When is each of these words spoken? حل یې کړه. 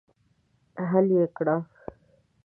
حل 0.89 1.07
یې 1.17 1.25
کړه. 1.37 1.55